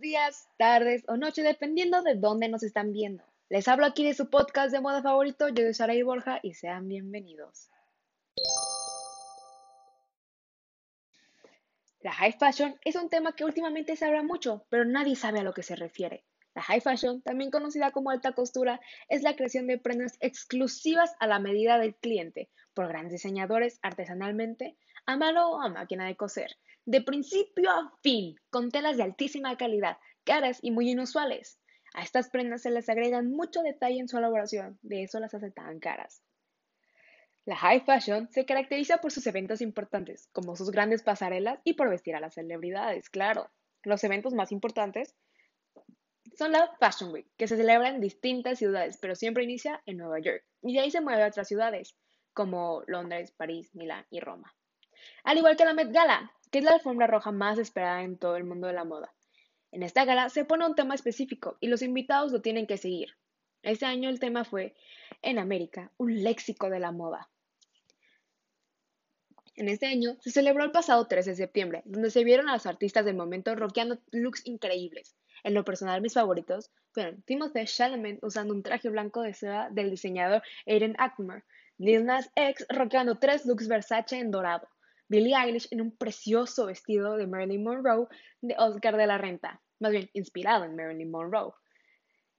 días, 0.00 0.48
tardes 0.56 1.04
o 1.06 1.16
noche, 1.16 1.42
dependiendo 1.42 2.02
de 2.02 2.14
dónde 2.14 2.48
nos 2.48 2.62
están 2.62 2.92
viendo. 2.92 3.22
Les 3.50 3.68
hablo 3.68 3.84
aquí 3.84 4.04
de 4.04 4.14
su 4.14 4.30
podcast 4.30 4.72
de 4.72 4.80
moda 4.80 5.02
favorito, 5.02 5.48
yo 5.48 5.64
soy 5.64 5.74
Sara 5.74 5.94
y 5.94 6.02
Borja 6.02 6.40
y 6.42 6.54
sean 6.54 6.88
bienvenidos. 6.88 7.68
La 12.00 12.12
high 12.12 12.32
fashion 12.32 12.80
es 12.84 12.96
un 12.96 13.10
tema 13.10 13.36
que 13.36 13.44
últimamente 13.44 13.94
se 13.94 14.06
habla 14.06 14.22
mucho, 14.22 14.64
pero 14.70 14.86
nadie 14.86 15.16
sabe 15.16 15.40
a 15.40 15.44
lo 15.44 15.52
que 15.52 15.62
se 15.62 15.76
refiere. 15.76 16.24
La 16.54 16.62
high 16.62 16.80
fashion, 16.80 17.20
también 17.20 17.50
conocida 17.50 17.90
como 17.90 18.10
alta 18.10 18.32
costura, 18.32 18.80
es 19.08 19.22
la 19.22 19.36
creación 19.36 19.66
de 19.66 19.78
prendas 19.78 20.16
exclusivas 20.20 21.14
a 21.20 21.26
la 21.26 21.38
medida 21.38 21.78
del 21.78 21.94
cliente 21.94 22.48
por 22.72 22.88
grandes 22.88 23.12
diseñadores 23.12 23.78
artesanalmente, 23.82 24.78
a 25.04 25.16
mano 25.16 25.50
o 25.50 25.60
a 25.60 25.68
máquina 25.68 26.06
de 26.06 26.16
coser, 26.16 26.56
de 26.86 27.00
principio 27.00 27.70
a 27.70 27.92
fin, 28.02 28.36
con 28.50 28.70
telas 28.70 28.96
de 28.96 29.02
altísima 29.02 29.56
calidad, 29.56 29.98
caras 30.24 30.58
y 30.62 30.70
muy 30.70 30.90
inusuales. 30.90 31.58
A 31.94 32.02
estas 32.02 32.30
prendas 32.30 32.62
se 32.62 32.70
les 32.70 32.88
agregan 32.88 33.30
mucho 33.30 33.62
detalle 33.62 33.98
en 33.98 34.08
su 34.08 34.18
elaboración, 34.18 34.78
de 34.82 35.02
eso 35.02 35.18
las 35.20 35.34
hace 35.34 35.50
tan 35.50 35.80
caras. 35.80 36.22
La 37.46 37.56
high 37.56 37.80
fashion 37.80 38.28
se 38.30 38.44
caracteriza 38.44 38.98
por 38.98 39.12
sus 39.12 39.26
eventos 39.26 39.60
importantes, 39.60 40.28
como 40.32 40.56
sus 40.56 40.70
grandes 40.70 41.02
pasarelas 41.02 41.58
y 41.64 41.72
por 41.74 41.90
vestir 41.90 42.14
a 42.14 42.20
las 42.20 42.34
celebridades, 42.34 43.08
claro. 43.10 43.50
Los 43.82 44.04
eventos 44.04 44.34
más 44.34 44.52
importantes 44.52 45.16
son 46.36 46.52
la 46.52 46.70
Fashion 46.78 47.12
Week, 47.12 47.26
que 47.36 47.48
se 47.48 47.56
celebra 47.56 47.88
en 47.88 48.00
distintas 48.00 48.58
ciudades, 48.58 48.98
pero 49.00 49.14
siempre 49.14 49.44
inicia 49.44 49.82
en 49.86 49.96
Nueva 49.96 50.20
York, 50.20 50.44
y 50.62 50.74
de 50.74 50.80
ahí 50.80 50.90
se 50.90 51.00
mueve 51.00 51.22
a 51.24 51.28
otras 51.28 51.48
ciudades, 51.48 51.96
como 52.34 52.82
Londres, 52.86 53.32
París, 53.32 53.74
Milán 53.74 54.06
y 54.10 54.20
Roma. 54.20 54.54
Al 55.24 55.38
igual 55.38 55.56
que 55.56 55.64
la 55.64 55.74
Met 55.74 55.92
Gala, 55.92 56.32
que 56.50 56.58
es 56.58 56.64
la 56.64 56.72
alfombra 56.72 57.06
roja 57.06 57.32
más 57.32 57.58
esperada 57.58 58.02
en 58.02 58.18
todo 58.18 58.36
el 58.36 58.44
mundo 58.44 58.66
de 58.66 58.72
la 58.72 58.84
moda. 58.84 59.12
En 59.72 59.82
esta 59.82 60.04
gala 60.04 60.28
se 60.30 60.44
pone 60.44 60.66
un 60.66 60.74
tema 60.74 60.94
específico 60.94 61.56
y 61.60 61.68
los 61.68 61.82
invitados 61.82 62.32
lo 62.32 62.42
tienen 62.42 62.66
que 62.66 62.76
seguir. 62.76 63.16
Este 63.62 63.86
año 63.86 64.08
el 64.08 64.18
tema 64.18 64.44
fue 64.44 64.74
En 65.22 65.38
América, 65.38 65.92
un 65.96 66.22
léxico 66.22 66.70
de 66.70 66.80
la 66.80 66.92
moda. 66.92 67.28
En 69.54 69.68
este 69.68 69.86
año 69.86 70.16
se 70.20 70.30
celebró 70.30 70.64
el 70.64 70.72
pasado 70.72 71.06
13 71.06 71.30
de 71.30 71.36
septiembre, 71.36 71.82
donde 71.84 72.10
se 72.10 72.24
vieron 72.24 72.48
a 72.48 72.54
los 72.54 72.66
artistas 72.66 73.04
del 73.04 73.16
momento 73.16 73.54
rockeando 73.54 73.98
looks 74.10 74.46
increíbles. 74.46 75.14
En 75.44 75.54
lo 75.54 75.64
personal, 75.64 76.00
mis 76.00 76.14
favoritos 76.14 76.70
fueron 76.92 77.22
Timothée 77.22 77.66
Chalamet 77.66 78.18
usando 78.22 78.54
un 78.54 78.62
traje 78.62 78.88
blanco 78.88 79.22
de 79.22 79.34
seda 79.34 79.68
del 79.70 79.90
diseñador 79.90 80.42
Aiden 80.66 80.96
Ackmer, 80.98 81.44
Lil 81.78 82.04
Nas 82.04 82.30
X 82.34 82.66
rockeando 82.70 83.18
tres 83.18 83.44
looks 83.44 83.68
Versace 83.68 84.18
en 84.18 84.30
dorado, 84.30 84.66
Billie 85.10 85.34
Eilish 85.34 85.66
en 85.72 85.80
un 85.80 85.90
precioso 85.90 86.66
vestido 86.66 87.16
de 87.16 87.26
Marilyn 87.26 87.64
Monroe 87.64 88.06
de 88.42 88.54
Oscar 88.56 88.96
de 88.96 89.08
la 89.08 89.18
Renta, 89.18 89.60
más 89.80 89.90
bien 89.90 90.08
inspirado 90.12 90.64
en 90.64 90.76
Marilyn 90.76 91.10
Monroe. 91.10 91.52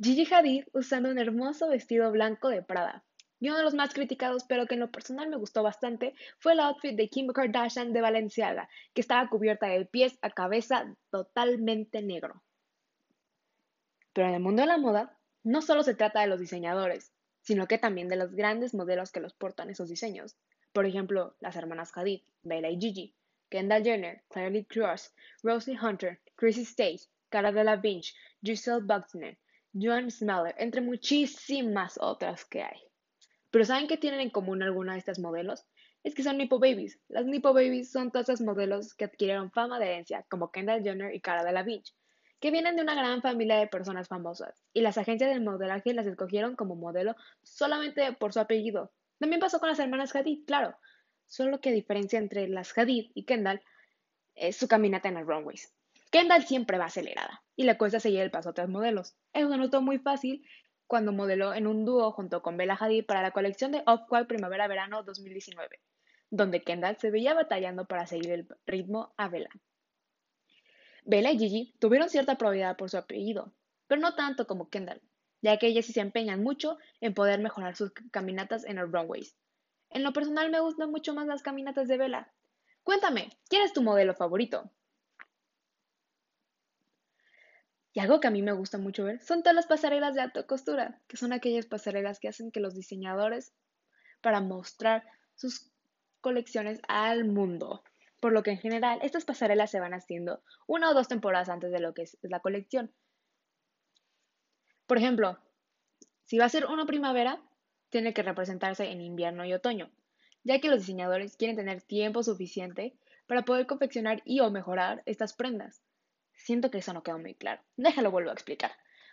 Gigi 0.00 0.32
Hadid 0.32 0.66
usando 0.72 1.10
un 1.10 1.18
hermoso 1.18 1.68
vestido 1.68 2.12
blanco 2.12 2.48
de 2.48 2.62
Prada. 2.62 3.04
Y 3.40 3.48
uno 3.48 3.58
de 3.58 3.64
los 3.64 3.74
más 3.74 3.92
criticados, 3.92 4.44
pero 4.44 4.66
que 4.66 4.74
en 4.74 4.80
lo 4.80 4.92
personal 4.92 5.28
me 5.28 5.36
gustó 5.36 5.64
bastante, 5.64 6.14
fue 6.38 6.52
el 6.52 6.60
outfit 6.60 6.94
de 6.94 7.08
Kim 7.08 7.26
Kardashian 7.32 7.92
de 7.92 8.02
Balenciaga, 8.02 8.68
que 8.94 9.00
estaba 9.00 9.28
cubierta 9.28 9.66
de 9.66 9.84
pies 9.86 10.16
a 10.22 10.30
cabeza 10.30 10.94
totalmente 11.10 12.02
negro. 12.02 12.40
Pero 14.12 14.28
en 14.28 14.34
el 14.34 14.40
mundo 14.40 14.62
de 14.62 14.68
la 14.68 14.78
moda, 14.78 15.18
no 15.42 15.60
solo 15.60 15.82
se 15.82 15.96
trata 15.96 16.20
de 16.20 16.28
los 16.28 16.38
diseñadores, 16.38 17.12
sino 17.40 17.66
que 17.66 17.78
también 17.78 18.06
de 18.06 18.16
los 18.16 18.32
grandes 18.32 18.74
modelos 18.74 19.10
que 19.10 19.20
los 19.20 19.34
portan 19.34 19.70
esos 19.70 19.88
diseños. 19.88 20.36
Por 20.72 20.86
ejemplo, 20.86 21.34
las 21.40 21.56
hermanas 21.56 21.90
Hadid, 21.94 22.20
Bella 22.42 22.70
y 22.70 22.78
Gigi, 22.78 23.14
Kendall 23.50 23.82
Jenner, 23.82 24.22
Claire 24.28 24.52
Lee 24.52 24.64
Cross, 24.64 25.12
Rosie 25.42 25.76
Hunter, 25.76 26.20
Chrissy 26.36 26.62
Stage, 26.62 27.08
Cara 27.28 27.50
Delevingne, 27.50 28.12
Giselle 28.42 28.82
Bundchen, 28.82 29.36
Joan 29.72 30.10
Smeller, 30.10 30.54
entre 30.58 30.80
muchísimas 30.80 31.98
otras 32.00 32.44
que 32.44 32.62
hay. 32.62 32.78
Pero 33.50 33.64
¿saben 33.64 33.88
qué 33.88 33.96
tienen 33.96 34.20
en 34.20 34.30
común 34.30 34.62
alguna 34.62 34.92
de 34.92 35.00
estas 35.00 35.18
modelos? 35.18 35.66
Es 36.04 36.14
que 36.14 36.22
son 36.22 36.38
Nipo 36.38 36.60
Babies. 36.60 37.00
Las 37.08 37.26
Nipo 37.26 37.52
Babies 37.52 37.90
son 37.90 38.12
todas 38.12 38.28
esas 38.28 38.40
modelos 38.40 38.94
que 38.94 39.06
adquirieron 39.06 39.50
fama 39.50 39.80
de 39.80 39.86
herencia, 39.86 40.24
como 40.28 40.52
Kendall 40.52 40.84
Jenner 40.84 41.12
y 41.14 41.20
Cara 41.20 41.42
Delevingne, 41.42 41.90
que 42.38 42.52
vienen 42.52 42.76
de 42.76 42.82
una 42.82 42.94
gran 42.94 43.22
familia 43.22 43.58
de 43.58 43.66
personas 43.66 44.06
famosas, 44.06 44.62
y 44.72 44.82
las 44.82 44.98
agencias 44.98 45.34
de 45.34 45.40
modelaje 45.40 45.92
las 45.94 46.06
escogieron 46.06 46.54
como 46.54 46.76
modelo 46.76 47.16
solamente 47.42 48.12
por 48.12 48.32
su 48.32 48.38
apellido, 48.38 48.92
también 49.20 49.40
pasó 49.40 49.60
con 49.60 49.68
las 49.68 49.78
hermanas 49.78 50.16
Hadid, 50.16 50.46
claro. 50.46 50.76
Solo 51.26 51.60
que 51.60 51.72
diferencia 51.72 52.18
entre 52.18 52.48
las 52.48 52.76
Hadid 52.76 53.10
y 53.14 53.24
Kendall 53.24 53.60
es 54.34 54.56
su 54.56 54.66
caminata 54.66 55.08
en 55.08 55.14
los 55.16 55.26
runways. 55.26 55.72
Kendall 56.10 56.44
siempre 56.44 56.78
va 56.78 56.86
acelerada 56.86 57.42
y 57.54 57.64
le 57.64 57.76
cuesta 57.76 58.00
seguir 58.00 58.20
el 58.20 58.30
paso 58.30 58.48
a 58.48 58.52
otros 58.52 58.70
modelos. 58.70 59.14
Eso 59.34 59.50
se 59.50 59.58
notó 59.58 59.82
muy 59.82 59.98
fácil 59.98 60.44
cuando 60.86 61.12
modeló 61.12 61.52
en 61.52 61.66
un 61.66 61.84
dúo 61.84 62.10
junto 62.12 62.42
con 62.42 62.56
Bella 62.56 62.78
Hadid 62.80 63.04
para 63.04 63.20
la 63.20 63.30
colección 63.30 63.72
de 63.72 63.82
Off-White 63.86 64.24
Primavera-Verano 64.24 65.02
2019, 65.02 65.78
donde 66.30 66.62
Kendall 66.62 66.96
se 66.96 67.10
veía 67.10 67.34
batallando 67.34 67.84
para 67.84 68.06
seguir 68.06 68.30
el 68.32 68.48
ritmo 68.66 69.12
a 69.18 69.28
Bella. 69.28 69.50
Bella 71.04 71.30
y 71.30 71.38
Gigi 71.38 71.74
tuvieron 71.78 72.08
cierta 72.08 72.38
probabilidad 72.38 72.78
por 72.78 72.88
su 72.88 72.96
apellido, 72.96 73.52
pero 73.86 74.00
no 74.00 74.14
tanto 74.14 74.46
como 74.46 74.70
Kendall 74.70 75.02
ya 75.42 75.58
que 75.58 75.66
ellas 75.66 75.86
sí 75.86 75.92
se 75.92 76.00
empeñan 76.00 76.42
mucho 76.42 76.78
en 77.00 77.14
poder 77.14 77.40
mejorar 77.40 77.76
sus 77.76 77.92
caminatas 78.10 78.64
en 78.64 78.76
los 78.76 78.90
runways. 78.90 79.36
En 79.90 80.02
lo 80.02 80.12
personal 80.12 80.50
me 80.50 80.60
gustan 80.60 80.90
mucho 80.90 81.14
más 81.14 81.26
las 81.26 81.42
caminatas 81.42 81.88
de 81.88 81.98
vela. 81.98 82.32
Cuéntame, 82.82 83.30
¿quién 83.48 83.62
es 83.62 83.72
tu 83.72 83.82
modelo 83.82 84.14
favorito? 84.14 84.70
Y 87.92 88.00
algo 88.00 88.20
que 88.20 88.28
a 88.28 88.30
mí 88.30 88.40
me 88.40 88.52
gusta 88.52 88.78
mucho 88.78 89.04
ver 89.04 89.20
son 89.20 89.42
todas 89.42 89.56
las 89.56 89.66
pasarelas 89.66 90.14
de 90.14 90.20
alta 90.20 90.46
costura, 90.46 91.00
que 91.08 91.16
son 91.16 91.32
aquellas 91.32 91.66
pasarelas 91.66 92.20
que 92.20 92.28
hacen 92.28 92.52
que 92.52 92.60
los 92.60 92.74
diseñadores 92.74 93.52
para 94.20 94.40
mostrar 94.40 95.04
sus 95.34 95.70
colecciones 96.20 96.80
al 96.86 97.24
mundo. 97.24 97.82
Por 98.20 98.32
lo 98.32 98.42
que 98.42 98.52
en 98.52 98.58
general 98.58 99.00
estas 99.02 99.24
pasarelas 99.24 99.70
se 99.70 99.80
van 99.80 99.94
haciendo 99.94 100.42
una 100.66 100.90
o 100.90 100.94
dos 100.94 101.08
temporadas 101.08 101.48
antes 101.48 101.72
de 101.72 101.80
lo 101.80 101.94
que 101.94 102.02
es 102.02 102.18
la 102.22 102.40
colección, 102.40 102.92
por 104.90 104.98
ejemplo, 104.98 105.38
si 106.24 106.36
va 106.36 106.46
a 106.46 106.48
ser 106.48 106.66
una 106.66 106.84
primavera, 106.84 107.40
tiene 107.90 108.12
que 108.12 108.24
representarse 108.24 108.90
en 108.90 109.00
invierno 109.00 109.44
y 109.44 109.52
otoño, 109.52 109.88
ya 110.42 110.60
que 110.60 110.66
los 110.66 110.80
diseñadores 110.80 111.36
quieren 111.36 111.54
tener 111.54 111.80
tiempo 111.80 112.24
suficiente 112.24 112.98
para 113.28 113.42
poder 113.44 113.68
confeccionar 113.68 114.20
y 114.24 114.40
o 114.40 114.50
mejorar 114.50 115.04
estas 115.06 115.32
prendas. 115.32 115.80
Siento 116.34 116.72
que 116.72 116.78
eso 116.78 116.92
no 116.92 117.04
quedó 117.04 117.20
muy 117.20 117.36
claro. 117.36 117.62
Déjalo 117.76 118.10
vuelvo 118.10 118.30
a 118.30 118.32
explicar. 118.32 118.72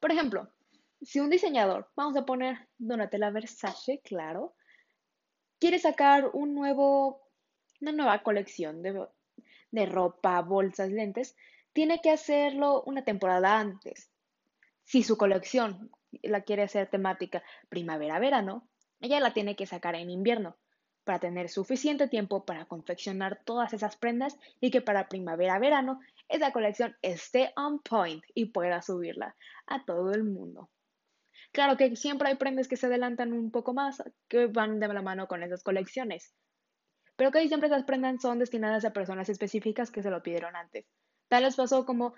Por 0.00 0.10
ejemplo, 0.10 0.48
si 1.02 1.20
un 1.20 1.28
diseñador, 1.28 1.90
vamos 1.94 2.16
a 2.16 2.24
poner 2.24 2.66
Donatella 2.78 3.28
Versace, 3.28 4.00
claro, 4.02 4.54
quiere 5.58 5.78
sacar 5.78 6.30
una 6.32 7.92
nueva 7.92 8.22
colección 8.22 8.80
de, 8.80 9.06
de 9.70 9.84
ropa, 9.84 10.40
bolsas, 10.40 10.88
lentes, 10.88 11.36
tiene 11.74 12.00
que 12.00 12.10
hacerlo 12.10 12.82
una 12.86 13.04
temporada 13.04 13.60
antes. 13.60 14.10
Si 14.88 15.02
su 15.02 15.18
colección 15.18 15.90
la 16.22 16.40
quiere 16.40 16.62
hacer 16.62 16.88
temática 16.88 17.42
primavera-verano, 17.68 18.66
ella 19.00 19.20
la 19.20 19.34
tiene 19.34 19.54
que 19.54 19.66
sacar 19.66 19.94
en 19.94 20.08
invierno 20.08 20.56
para 21.04 21.18
tener 21.18 21.50
suficiente 21.50 22.08
tiempo 22.08 22.46
para 22.46 22.64
confeccionar 22.64 23.38
todas 23.44 23.74
esas 23.74 23.96
prendas 23.96 24.38
y 24.62 24.70
que 24.70 24.80
para 24.80 25.10
primavera-verano 25.10 26.00
esa 26.26 26.52
colección 26.52 26.96
esté 27.02 27.52
on 27.54 27.80
point 27.80 28.24
y 28.34 28.46
pueda 28.46 28.80
subirla 28.80 29.36
a 29.66 29.84
todo 29.84 30.14
el 30.14 30.24
mundo. 30.24 30.70
Claro 31.52 31.76
que 31.76 31.94
siempre 31.94 32.30
hay 32.30 32.36
prendas 32.36 32.66
que 32.66 32.78
se 32.78 32.86
adelantan 32.86 33.34
un 33.34 33.50
poco 33.50 33.74
más, 33.74 34.02
que 34.26 34.46
van 34.46 34.80
de 34.80 34.88
la 34.88 35.02
mano 35.02 35.28
con 35.28 35.42
esas 35.42 35.62
colecciones. 35.62 36.32
Pero 37.14 37.30
que 37.30 37.46
siempre 37.46 37.68
esas 37.68 37.84
prendas 37.84 38.22
son 38.22 38.38
destinadas 38.38 38.86
a 38.86 38.94
personas 38.94 39.28
específicas 39.28 39.90
que 39.90 40.02
se 40.02 40.08
lo 40.08 40.22
pidieron 40.22 40.56
antes. 40.56 40.86
Tal 41.28 41.42
les 41.42 41.56
pasó 41.56 41.84
como 41.84 42.14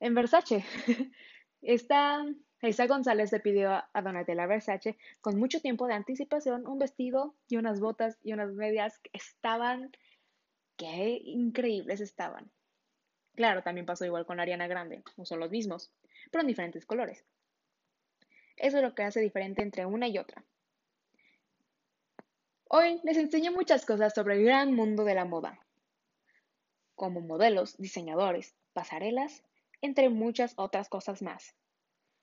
en 0.00 0.14
Versace. 0.14 0.64
Esta, 1.60 2.24
Isa 2.62 2.86
González 2.86 3.32
le 3.32 3.40
pidió 3.40 3.70
a 3.70 4.02
Donatella 4.02 4.46
Versace 4.46 4.96
con 5.20 5.38
mucho 5.38 5.60
tiempo 5.60 5.86
de 5.86 5.94
anticipación 5.94 6.66
un 6.66 6.78
vestido 6.78 7.34
y 7.48 7.56
unas 7.56 7.80
botas 7.80 8.18
y 8.22 8.32
unas 8.32 8.52
medias 8.52 8.98
que 8.98 9.10
estaban, 9.12 9.92
qué 10.76 11.20
increíbles 11.24 12.00
estaban. 12.00 12.50
Claro, 13.34 13.62
también 13.62 13.86
pasó 13.86 14.04
igual 14.04 14.26
con 14.26 14.40
Ariana 14.40 14.66
Grande, 14.66 15.02
no 15.16 15.24
son 15.24 15.40
los 15.40 15.50
mismos, 15.50 15.92
pero 16.30 16.42
en 16.42 16.48
diferentes 16.48 16.86
colores. 16.86 17.24
Eso 18.56 18.78
es 18.78 18.82
lo 18.82 18.94
que 18.94 19.04
hace 19.04 19.20
diferente 19.20 19.62
entre 19.62 19.86
una 19.86 20.08
y 20.08 20.18
otra. 20.18 20.44
Hoy 22.64 23.00
les 23.04 23.16
enseño 23.16 23.52
muchas 23.52 23.86
cosas 23.86 24.12
sobre 24.12 24.34
el 24.34 24.44
gran 24.44 24.74
mundo 24.74 25.04
de 25.04 25.14
la 25.14 25.24
moda, 25.24 25.58
como 26.96 27.20
modelos, 27.20 27.76
diseñadores, 27.78 28.54
pasarelas 28.72 29.42
entre 29.80 30.08
muchas 30.08 30.54
otras 30.56 30.88
cosas 30.88 31.22
más. 31.22 31.54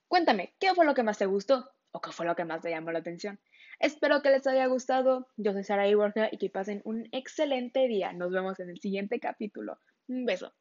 Cuéntame, 0.08 0.54
¿qué 0.60 0.74
fue 0.74 0.86
lo 0.86 0.94
que 0.94 1.02
más 1.02 1.18
te 1.18 1.26
gustó? 1.26 1.70
¿O 1.90 2.00
qué 2.00 2.12
fue 2.12 2.26
lo 2.26 2.36
que 2.36 2.44
más 2.44 2.60
te 2.60 2.70
llamó 2.70 2.92
la 2.92 3.00
atención? 3.00 3.40
Espero 3.80 4.22
que 4.22 4.30
les 4.30 4.46
haya 4.46 4.66
gustado. 4.66 5.28
Yo 5.36 5.52
soy 5.52 5.64
Sara 5.64 5.94
Borja 5.96 6.28
y 6.30 6.38
que 6.38 6.50
pasen 6.50 6.82
un 6.84 7.08
excelente 7.12 7.88
día. 7.88 8.12
Nos 8.12 8.30
vemos 8.30 8.60
en 8.60 8.70
el 8.70 8.78
siguiente 8.78 9.18
capítulo. 9.18 9.78
Un 10.08 10.24
beso. 10.24 10.54